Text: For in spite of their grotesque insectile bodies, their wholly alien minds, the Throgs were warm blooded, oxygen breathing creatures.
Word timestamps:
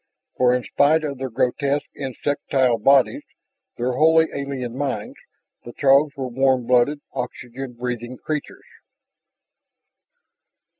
For 0.35 0.55
in 0.55 0.63
spite 0.63 1.03
of 1.03 1.19
their 1.19 1.29
grotesque 1.29 1.85
insectile 1.95 2.79
bodies, 2.81 3.21
their 3.77 3.91
wholly 3.91 4.29
alien 4.33 4.75
minds, 4.75 5.13
the 5.63 5.73
Throgs 5.73 6.17
were 6.17 6.27
warm 6.27 6.65
blooded, 6.65 7.01
oxygen 7.13 7.73
breathing 7.73 8.17
creatures. 8.17 8.65